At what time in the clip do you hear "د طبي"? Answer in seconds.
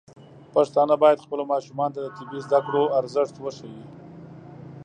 2.03-2.39